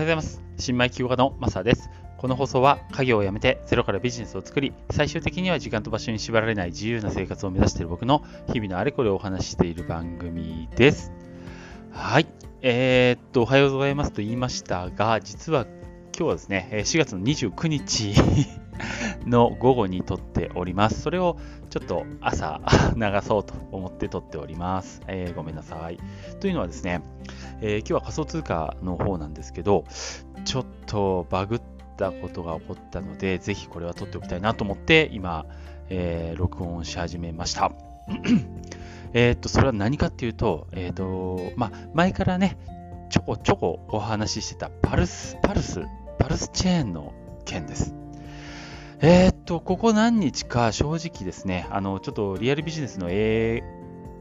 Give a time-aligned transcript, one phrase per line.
[0.00, 0.42] ようございます。
[0.56, 1.90] 新米企業家のマサです。
[2.16, 11.12] この放送は家業を辞めてゼロからビジネスを作り、最終的には時間と場所に縛られない自由な生活を目指している僕の日々のあれこれをお話ししている番組です。
[11.92, 12.26] はい。
[12.62, 15.66] えー、っと、おはようございますと言いましたが、実は
[16.16, 18.14] 今日はですね、4月の29日
[19.26, 21.02] の午後に撮っております。
[21.02, 21.38] それを
[21.70, 22.60] ちょっと朝
[22.96, 25.02] 流そうと思って撮っております。
[25.06, 25.98] えー、ごめんなさい。
[26.40, 27.02] というのはですね、
[27.60, 29.84] えー、今日は仮想通貨の方なんですけど、
[30.44, 31.62] ちょっとバグっ
[31.96, 35.46] たことが起こったので、ぜひこれは撮っておきたいなと思って、今、
[35.88, 37.72] えー、録音し始めました。
[39.12, 42.56] えっと、それは何かっていうと、えっ、と、まあ、前からね、
[43.10, 45.82] ちょこちょこお話ししてたパルス、パルス、
[46.18, 47.12] パルスチェーンの
[47.44, 47.99] 件です。
[49.02, 53.62] えー、っと、ここ何日か正直ですね、あの、ちょっとリアルビジネスの営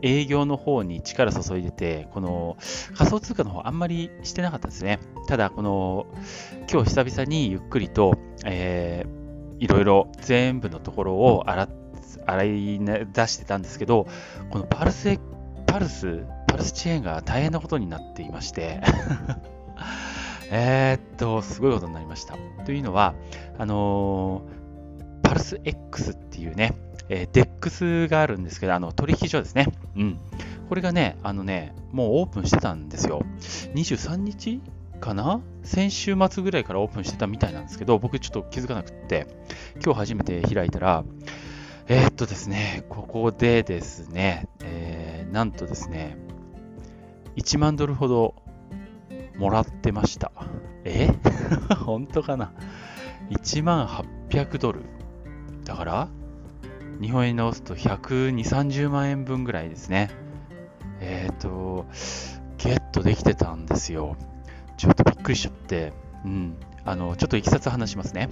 [0.02, 2.55] 業の方に力注いでて、この
[2.95, 4.99] 仮想通貨の方あんまりしてなかったですね。
[5.27, 6.07] ただ、この、
[6.72, 11.67] 今日久々にゆっくりと、えー、いろいろ全部のところを洗
[12.25, 14.07] 洗い出してたんですけど、
[14.50, 15.19] このパルス、
[15.67, 18.80] パルス、パルスチェーンが大変なことになっていまして
[20.52, 22.35] えっと、すごいことになりました。
[22.66, 23.13] というのは、
[23.57, 24.58] あのー
[25.30, 26.73] パルス X っていうね、
[27.08, 29.67] えー、DEX があるんですけど、あの取引所ですね。
[29.95, 30.19] うん。
[30.67, 33.22] これがね、あのね、もうオープンしてたんですよ。
[33.75, 34.59] 23日
[35.00, 35.39] かな？
[35.61, 39.27] 先週末ぐらいからオープンしてたみたいなんですけど、僕ちょっと気づかなくって、
[39.75, 41.03] 今日初めて開いたら、
[41.88, 46.17] えー、っとですね、ここでですね、えー、なんとですね、
[47.35, 48.33] 1万ドルほど
[49.38, 50.31] もらってました。
[50.85, 51.11] え？
[51.85, 52.52] 本当かな
[53.30, 54.81] ?1 万800ドル。
[55.70, 56.08] だから、
[57.00, 60.09] 日本円に直すと120、30万円分ぐらいですね。
[61.00, 61.86] えっ、ー、と、
[62.58, 64.17] ゲットできてたんですよ。
[64.78, 65.94] ちょっとびっくりしちゃって、
[66.25, 66.56] うん。
[66.86, 68.30] あの、ちょっといきさつ話しますね。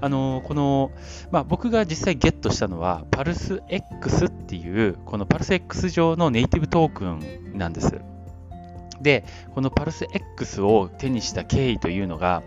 [0.00, 0.92] あの、この、
[1.32, 8.00] まあ、僕が実際ゲットしたのは、パルス X っていう、このパルス X 上のネイティブトークンなんです。
[9.00, 9.24] で、
[9.56, 12.44] このパルス X を手にした経緯というのが、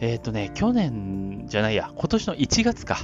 [0.00, 2.98] えっ、ー、とね、去年じゃないや、今年の1月か。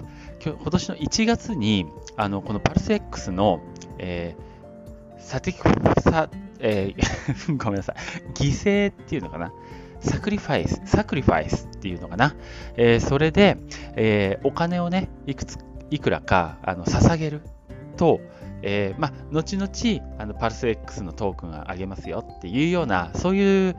[0.44, 1.86] 今年の1月に、
[2.16, 3.60] あの、このパルス X の、
[3.98, 7.96] えー、サティサ、えー、 ごめんなさい、
[8.34, 9.52] 犠牲っていうのかな。
[10.00, 12.34] サクリファイス、サクリファイスっていうのかな。
[12.76, 13.56] えー、それで、
[13.94, 15.58] えー、お金をね、いくつ、
[15.90, 17.42] いくらか、あの、捧げる
[17.96, 18.20] と、
[18.62, 23.76] えー、ま、後々、あの、パルス X のトークンをあげますよっていうような、そういう、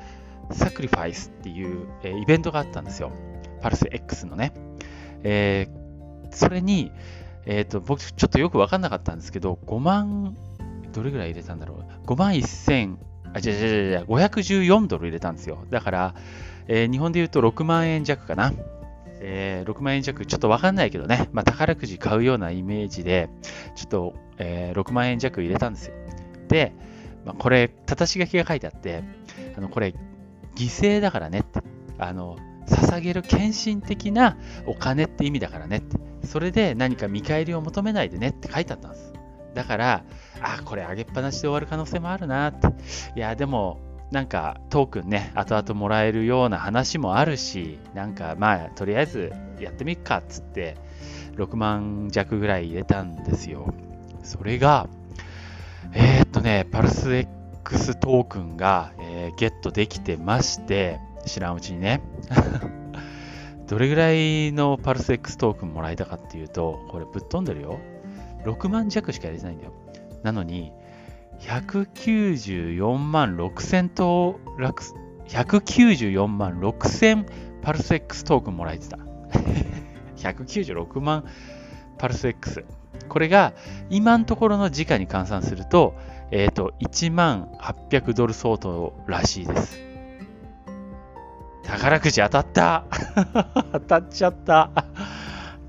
[0.52, 3.12] サクリファイスっていう、え、イベントがあったんですよ。
[3.62, 4.54] パルス X のね。
[5.24, 6.92] えー、それに、
[7.46, 10.38] えっ、ー、と、僕ちょっとよくわかんなかったんですけど、5万、
[10.92, 12.08] どれぐらい入れたんだろう。
[12.08, 12.98] 5万1000、
[13.34, 15.66] あ、じゃじゃじゃじゃ、514ドル入れたんですよ。
[15.70, 16.16] だから、
[16.68, 18.53] えー、日本で言うと6万円弱かな。
[19.26, 23.30] えー、6万円弱、ちょっとわかんないけどね、まあ、宝くじ買うようなイメージで、
[23.76, 25.96] ちょっと、えー、6万円弱入れたんですよ。
[26.50, 26.74] で、
[27.26, 29.03] まあ、これ、たたし書きが書いてあって、
[29.58, 29.94] あの、これ、
[30.56, 31.62] 犠牲だからねって。
[31.97, 32.38] あの、
[32.68, 35.97] 捧げる献身的なお金って意味だからねって。
[36.25, 39.14] それで何か見返りを求めないでねって書いてあったんです。
[39.53, 40.03] だから、
[40.41, 42.68] あ、これあげっぱなしで終わる可能性もあるなって。
[43.16, 43.80] いや、でも、
[44.12, 50.78] なんかトークンね、後々もらえるような話もあるし、なんかまあ、とりあえずやってみっかっつって、
[51.35, 53.74] 6万弱ぐらい入れたんですよ。
[54.24, 54.88] それが、
[55.94, 62.01] えー、っとね、パルス X トークンが、えー、ゲットできてまして、知らんうちにね。
[63.68, 67.79] どれぐらいのパルス X トークンもらえたかっていうと、これぶっ飛んでるよ。
[68.44, 69.73] 6万弱しか入れてないんだよ。
[70.22, 70.73] なのに、
[71.40, 74.40] 194万6000と、
[75.28, 77.25] 194万6000
[77.62, 79.00] パルス X トークンもらえてた。
[80.18, 81.25] 196万
[81.97, 82.66] パルス X。
[83.07, 83.53] これが
[83.90, 85.96] 今のところの時価に換算すると、
[86.36, 89.80] えっ、ー、と、1万800ドル相当らしいです。
[91.64, 92.85] 宝くじ当たった
[93.72, 94.72] 当たっちゃった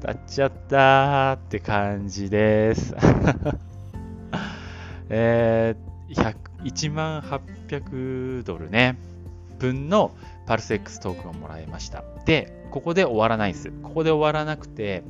[0.01, 2.97] 当たっちゃったって感じです。
[5.11, 6.35] えー、
[6.65, 8.97] 1万800ドルね、
[9.59, 10.13] 分の
[10.47, 12.03] パルス X トークンをもらいました。
[12.25, 13.71] で、ここで終わらないです。
[13.83, 15.05] ここで終わらなくて、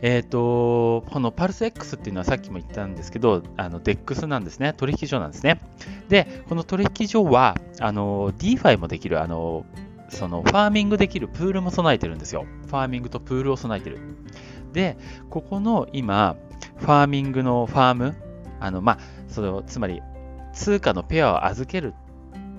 [0.00, 4.72] えっ、ー、と、このパルス X っていうのはさっきも言ったんですけど、あの DEX なんですね。
[4.74, 5.60] 取引所なんですね。
[6.08, 9.64] で、この取引所は、あの、DeFi もできる、あの、
[10.08, 12.46] そのファーミングできるプールも備えてるんですよ。
[12.66, 13.98] ファーミングとプールを備えてる。
[14.72, 14.96] で、
[15.30, 16.36] ここの今、
[16.76, 18.16] ファーミングのファーム、
[18.60, 18.98] あの、まあ、
[19.28, 20.02] その、つまり、
[20.52, 21.94] 通貨のペアを預ける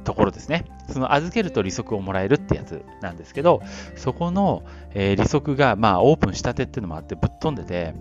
[0.03, 0.65] ところですね。
[0.89, 3.61] その預けると利息をもらえるってやつなんですけど、
[3.95, 4.63] そこの、
[4.93, 7.93] えー、利息が、まあ、オープンしたてっていうのもあってぶっ飛んでて、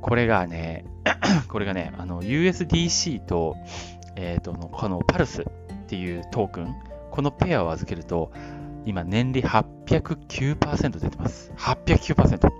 [0.00, 0.84] これがね、
[1.48, 3.56] これがね、あの USDC と、
[4.16, 5.46] えっ、ー、と、このパルスっ
[5.86, 6.74] ていうトークン、
[7.10, 8.30] このペアを預けると、
[8.84, 11.52] 今年利809%出てます。
[11.56, 12.52] 809%。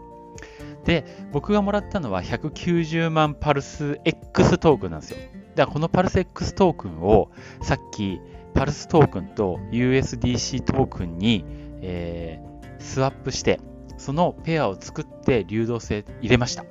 [0.84, 5.18] で、僕がもらったのは190万パルス X トークンなんですよ。
[5.54, 7.30] だからこのパルス X トークンを
[7.62, 8.20] さっき
[8.54, 11.44] パルストークンと USDC トークンに、
[11.82, 13.60] えー、スワップして、
[13.98, 16.64] そのペアを作って流動性入れました。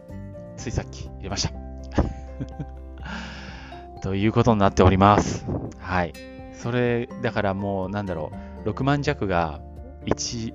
[0.58, 1.54] ついさっき入れました。
[4.02, 5.46] ということになっております。
[5.78, 6.14] はい。
[6.54, 8.32] それ、だからもう、なんだろ
[8.66, 9.60] う、6万弱が
[10.06, 10.54] 1、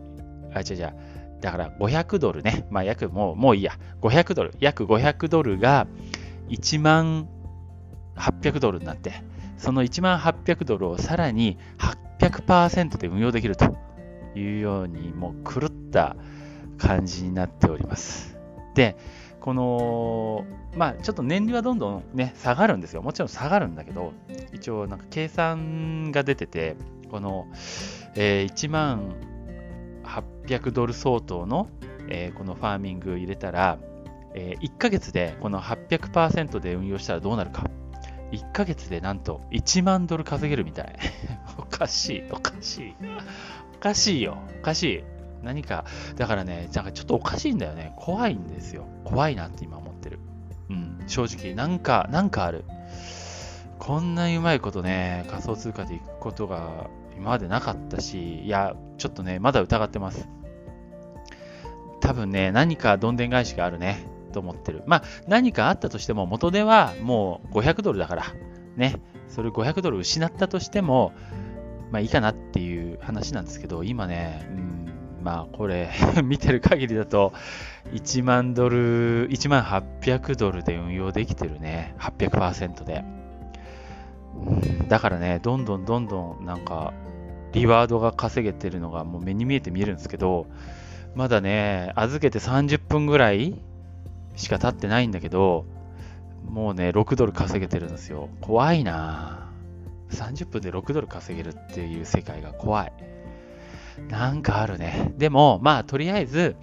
[0.55, 0.95] あ、違う違う、
[1.41, 5.87] だから500ドルね、まあ約もう、もういいや、500ドル、約500ドルが
[6.49, 7.29] 1万
[8.17, 9.23] 800ドルになって、
[9.59, 11.59] その1万800ドルをさらに
[12.21, 13.77] 800%で運用できると
[14.35, 16.17] いうように、もう狂った
[16.79, 18.39] 感じになっております。
[18.75, 18.97] で、
[19.41, 20.45] この、
[20.77, 23.03] まあ、ちょっと年利はどんどんね、下がるんですよ。
[23.03, 24.13] もちろん下がるんだけど、
[24.53, 26.77] 一応なんか計算が出てて、
[27.11, 27.47] この、
[28.15, 29.15] えー、1万
[30.05, 31.69] 800ドル相当の、
[32.09, 33.79] えー、このファーミング入れたら、
[34.35, 37.71] えー、1ヶ月でこの800%で運用したらどうなるか。
[38.33, 40.97] 1ヶ月でなんと1万ドル稼げるみたい。
[41.59, 42.95] おかしい、おかしい。
[43.77, 45.05] おかしいよ、おかしい。
[45.43, 45.85] 何か、
[46.17, 47.95] だからね、なんかちょっとおかしいんだよね。
[47.97, 48.87] 怖いんですよ。
[49.05, 50.19] 怖いなって今思ってる。
[50.69, 52.65] うん、正直、なんか、なんかある。
[53.79, 60.29] こんなにうまいことね、仮想通貨でいくことが今までなかったし、いや、ちょっとね、まだ疑ってます。
[62.01, 64.83] 多分ね、何かどんでん返しがあるね、と思ってる。
[64.87, 68.25] まあ、何かあったとしても、元ではもう500ドルだから、
[68.77, 68.97] ね、
[69.29, 71.13] それ500ドル失ったとしても、
[71.91, 74.89] まあいいかなっていう話なんですけど、今ね、うん、
[75.23, 75.91] まあこれ
[76.23, 77.33] 見てる限りだと
[77.93, 81.95] 1万ドル、1万800ドルで運用できてるね。
[81.99, 83.05] 800%で。
[84.89, 86.93] だからね、どんどんどんどんなんか
[87.53, 90.47] リワードが稼げてるのがもう目に見えて見えるんですけど、
[91.15, 93.61] まだね、預けて30分ぐらい
[94.39, 95.67] しか経ってないんだけど、
[96.49, 98.29] もうね、6ドル稼げてるんですよ。
[98.41, 99.51] 怖いな
[100.11, 102.93] 30分で6ドル稼げるっていう世界が怖い。
[104.09, 105.13] なんかあるね。
[105.19, 106.57] でも、まあ、とりあえず、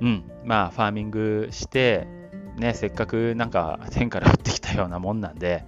[0.00, 2.08] うん、まあ、ファーミングして、
[2.56, 5.64] ね、せっかくなんか天から降ってきたようなもんなんで、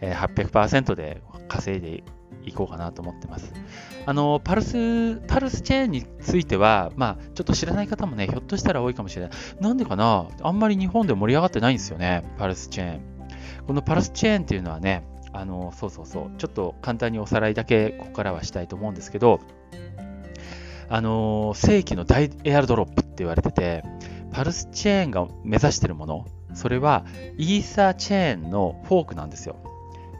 [0.00, 2.04] え、800%で稼いで
[2.44, 3.52] いこうかなと思ってます。
[4.06, 9.30] あの、パルス、パルスチェーンについては、まあ、ちょっと知らない方もね、ひょっとしたら多いかもしれない。
[9.60, 10.28] なんでかな？
[10.42, 13.00] あんまり日本で盛り上がってないんですよね、パルスチェーン。
[13.66, 19.40] このパルスチェーンっていうのはね、あの、そうそうそう、ちょっと簡単におさらいだけここからはしたいと思うんですけど、
[20.88, 23.84] あの世紀の大エアドロップって言われてて、
[24.32, 27.04] パルスチェーンが目指してるもの、それは
[27.36, 29.56] イーサーチェーンのフォークなんですよ。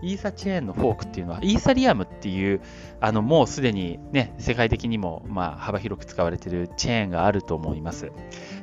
[0.02, 2.60] イーサチェーンのフォークっていうのは、イーサリアムっていう、
[3.00, 8.12] あの、もうすでにね、世界的にも、まあ、幅広く使われているチェーンがあると思います。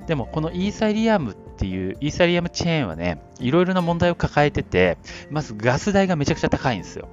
[0.08, 4.98] でも、このイーサリアムっていう、イーサリアムチェーンはね、いろいろな問題を抱えてて、
[5.30, 7.08] まずガス代がめちゃくちゃ高いんですよ。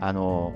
[0.00, 0.52] あの、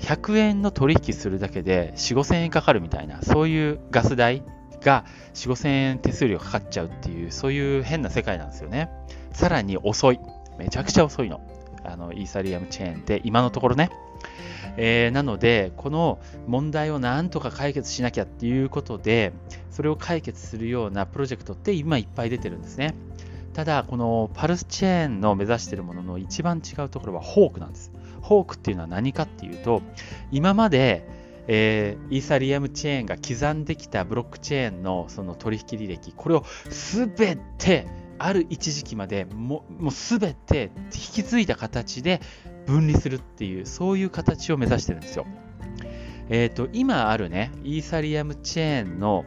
[0.00, 4.42] 100円の取引するだけで4、5千円かかるみたいな、そういうガス代
[4.80, 5.04] が
[5.34, 8.88] 4、5千円手数料かかっちゃうっていう、そういう変な世界なんですよね。
[9.32, 10.20] さらに遅い。
[10.58, 11.40] めちゃくちゃ遅いの。
[11.84, 13.90] あの、イーサリアムチェーンって今のところね。
[14.76, 19.32] えー、なので、この問題をなんとか解決しなきゃっていうことで、
[19.70, 22.94] それを解決するようなプロジェクトって今いっぱい出てるんですね。
[23.54, 27.90] ただ、このパルスチェーンの目指してるものの一番違うところはホークなんです。
[28.22, 29.82] フォークっていうのは何かっていうと、
[30.30, 31.04] 今まで、
[31.48, 42.20] えー、イーサリアムチェーンが刻んできたブロックチェーンのその取引履歴、これをすべてある一時期までももうすべて引き継いだ形で
[42.66, 45.26] 分離するっていう、そういう形を目指してるんですよ。
[46.28, 49.24] えっ、ー、と、今あるね、イーサリアムチェーンの、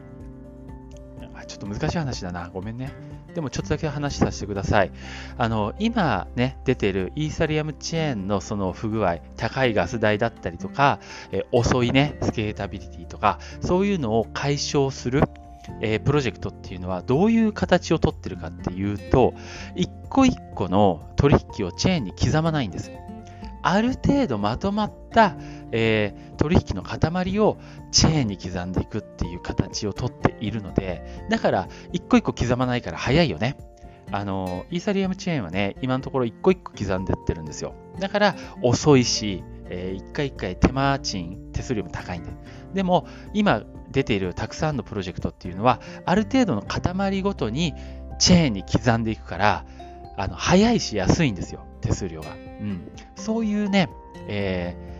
[1.48, 2.94] ちょっと難しい話だな、ごめんね。
[3.34, 4.92] でもちょっとだけ話させてください。
[5.38, 11.00] あの、今ね、出てるイーサリアムチェーンのその不具合、高いガス代だったりとか、
[11.32, 15.24] え遅いね、スケータビリティとか、そういうのを解消する、
[15.82, 19.34] えー、プロジェクトっていうのはどういう形をとってるかっていうと、
[19.76, 22.92] 一個一個の取引をチェーンに刻まないんです。
[23.64, 25.36] ある程度まとまった、
[25.72, 27.58] えー、取引の塊を
[27.92, 33.58] チェーンに刻んでいくっていう形をとっているので、だから一個一個刻まないから早いよね。
[34.12, 37.76] あの、イーサリアムチェーンはね、今のところ一個一個刻んでってるんですよ。
[38.00, 42.30] だから遅いし、えー、一回一回手間賃、手数料も高いんで。
[42.74, 47.74] でも、今出ているたくさんのプロジェクトっていうのは、ある程度の塊ごとに
[48.20, 49.66] チェーンに刻んでいくから、
[50.18, 52.34] あの早いし安いんですよ、手数料が。
[52.34, 53.90] うん、そういうね、
[54.28, 54.92] えー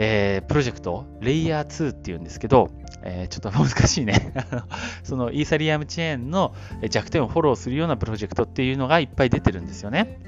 [0.00, 2.70] えー、プロジェクト、レイヤー2っていうんですけど、
[3.02, 4.32] えー、ちょっと難しいね
[5.02, 6.54] そのイーサリアムチェーンの
[6.88, 10.20] 弱点をフォローするようなプロジェクトっていうのがいっぱい出てるんですよね。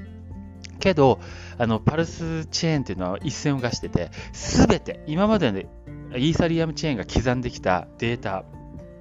[0.81, 1.21] けど、
[1.57, 8.43] あの、パルスチェーンっていうのは一線を画してて、すべて、今までのイーサリアムチェーンが刻んできたデータ、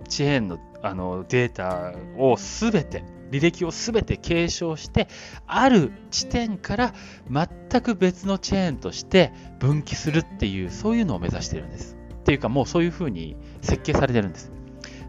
[0.09, 5.09] チェーンのあのデータをすべて、履歴をすべて継承して、
[5.47, 6.95] ある地点から
[7.31, 11.97] 全く別のチェーンとして分岐するっていう、そういうのを目指してるんです。
[12.21, 14.53] っていうか、もうそういうふうに設計されてるんです。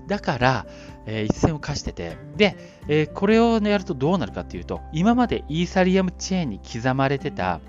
[0.07, 0.65] だから、
[1.05, 7.59] えー、一線を課してて、で、えー、これを、ね、やるとどうなるかっていうと、今までイーサリアムチェーンに刻まれてた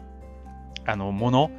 [0.86, 1.50] あのもの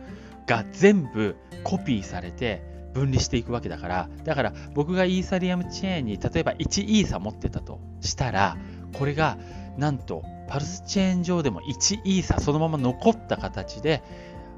[0.46, 2.62] が全部コピーされて
[2.94, 8.58] 分離していくわけだから、だから僕がイーサリアムチェーンに例えば1イーサ持ってたとしたら、
[8.94, 9.38] これが
[9.77, 14.03] なんとパルスチェーン上でも1イーサそのまま残った形で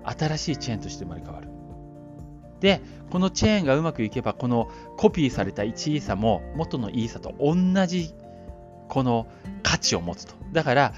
[0.03, 1.54] 新しいチェーンとして生まれ変わる。
[2.59, 2.81] で、
[3.11, 8.13] このチェーンがうまくいけば、このコピーされた1イーサも元のイーサと同じ
[8.87, 9.27] この
[9.63, 10.33] 価値を持つと。
[10.51, 10.93] だから、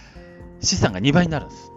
[0.59, 1.71] 資産が2倍になるんです。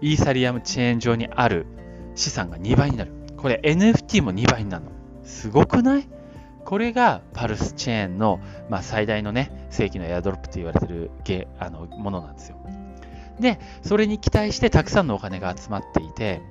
[0.00, 1.66] イーサリアムチェーン上にある
[2.14, 3.12] 資産が2倍になる。
[3.36, 4.90] これ NFT も2倍になるの。
[5.24, 6.08] すごくない？
[6.64, 12.56] これが PulseChain の、まあ、最大のね、正規のエアドロップと言われてるゲあのものなんですよ。
[13.40, 16.42] で、それに期待してたくさんのお金が集まっていて、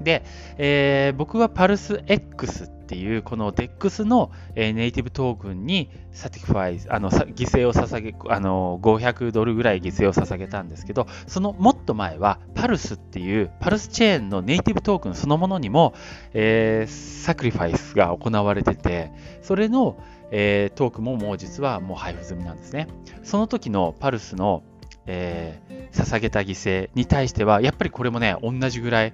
[0.00, 0.24] で、
[0.58, 15.94] えー、僕はパルス X っていうこの DEX の、えー、ネイティブトークンにサクリファイスあの犠牲を捧げあの500ドルぐらい犠牲を捧げたんですけどそのもっと前は Pulse っていう PulseChain のネイティブトークンそのものにも、
[16.32, 19.10] えー、サクリファイスが行われてて
[19.42, 20.00] それの、
[20.30, 22.86] えー、トークももう実はもう配布済みなんですね。
[23.24, 24.62] その時のパルスの
[25.06, 29.12] えー、捧げた犠牲に対しては、やっぱりこれもね、同じぐらい、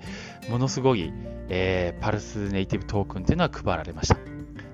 [0.49, 1.13] ものすごい、
[1.49, 4.17] えー、パルスネイティブトークンっていうのは配られました。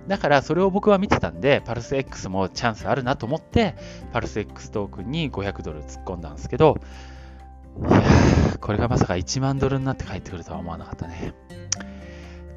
[0.09, 3.75] だからそれを僕は見てたんで、パルス X もチャンスあるなと思って、
[4.13, 6.79] パルス X トークンに500ドル突っ込んだんですけど、
[7.79, 8.03] いや、
[8.61, 11.35] これがまさか1万ドルになって帰ってくるとは思わなかったね。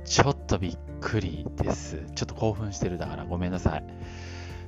[0.05, 2.03] ちょっとびっくりです。
[2.15, 3.83] ちょっと興奮してるだからごめんなさい。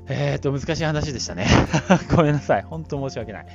[0.07, 1.47] えっ、と、難しい話でしたね。
[2.15, 2.61] ごめんなさい。
[2.63, 3.45] 本当申し訳ない。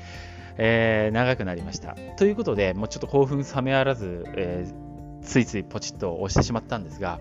[0.56, 1.96] えー、長くなりました。
[2.16, 7.20] ということで、もうちょっと興奮冷めやらず、えー、ついついポチッと押してしまったんですが、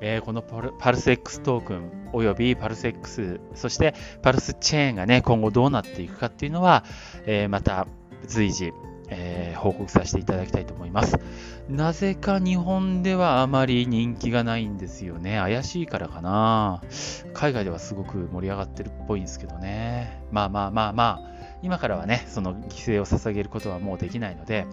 [0.00, 6.84] えー、このパルス X トークンおよびパルス X、そしてパルスチェーンがね、今後どうなっていくかっていうのは、
[7.26, 7.86] えまた
[8.26, 8.72] 随時、
[9.16, 11.18] え報告させていただきたいと思います。
[11.68, 15.38] なぜか日本ではあまり人気がないんですよね。
[15.38, 16.82] 怪しいからかな。
[17.32, 20.22] 海外ではすごく盛り上がってるっぽいんですけどね。
[20.30, 24.66] まあまあまあまあ、今からはね、その犠牲を捧げることはもうできないので、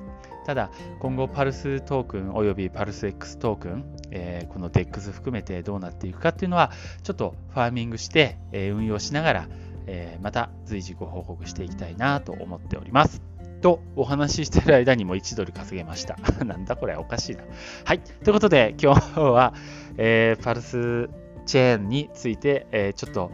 [0.46, 6.72] ただ、今後、パルストークンおよびパルス X トークン、えー、この DEX 含めてどうなっていくかっていうのは、
[7.04, 9.48] ちょっとファーミングして、え、運用しながら、
[9.86, 13.29] え、また随時ご報告していきたいなと思っております。
[13.60, 16.18] とお話ししてる間にも1ドル稼げました。
[16.46, 17.44] なんだこれおかしいな。
[17.86, 18.00] はい。
[18.00, 19.54] ということで今日は、
[19.98, 21.10] えー、パルス
[21.46, 23.32] チェーンについて、えー、ちょっと、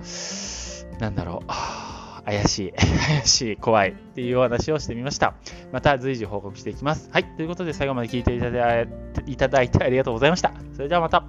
[1.00, 1.86] なんだろう。
[2.26, 5.36] 怪しい、 怪しい、怖いっていうお話をしてみました。
[5.72, 7.10] また随時報告していきます。
[7.12, 7.24] はい。
[7.24, 8.42] ということで最後まで聞いてい
[9.38, 10.52] ただいてありがとうございました。
[10.74, 11.24] それではまた。